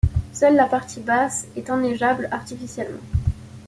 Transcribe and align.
Seule 0.33 0.55
la 0.55 0.65
partie 0.65 0.99
basse 0.99 1.45
est 1.55 1.69
enneigeable 1.69 2.27
artificiellement. 2.31 2.97